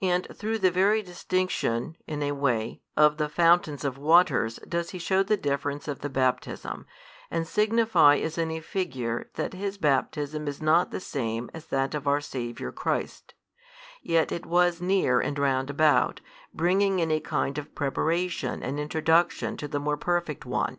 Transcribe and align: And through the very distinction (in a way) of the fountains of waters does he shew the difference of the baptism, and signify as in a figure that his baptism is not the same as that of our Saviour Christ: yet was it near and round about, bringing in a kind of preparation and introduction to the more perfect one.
And 0.00 0.26
through 0.34 0.60
the 0.60 0.70
very 0.70 1.02
distinction 1.02 1.98
(in 2.06 2.22
a 2.22 2.32
way) 2.32 2.80
of 2.96 3.18
the 3.18 3.28
fountains 3.28 3.84
of 3.84 3.98
waters 3.98 4.58
does 4.66 4.92
he 4.92 4.98
shew 4.98 5.22
the 5.22 5.36
difference 5.36 5.86
of 5.86 5.98
the 5.98 6.08
baptism, 6.08 6.86
and 7.30 7.46
signify 7.46 8.16
as 8.16 8.38
in 8.38 8.50
a 8.50 8.60
figure 8.60 9.28
that 9.34 9.52
his 9.52 9.76
baptism 9.76 10.48
is 10.48 10.62
not 10.62 10.90
the 10.90 11.00
same 11.00 11.50
as 11.52 11.66
that 11.66 11.94
of 11.94 12.08
our 12.08 12.22
Saviour 12.22 12.72
Christ: 12.72 13.34
yet 14.00 14.46
was 14.46 14.80
it 14.80 14.84
near 14.84 15.20
and 15.20 15.38
round 15.38 15.68
about, 15.68 16.22
bringing 16.54 16.98
in 16.98 17.10
a 17.10 17.20
kind 17.20 17.58
of 17.58 17.74
preparation 17.74 18.62
and 18.62 18.80
introduction 18.80 19.58
to 19.58 19.68
the 19.68 19.78
more 19.78 19.98
perfect 19.98 20.46
one. 20.46 20.78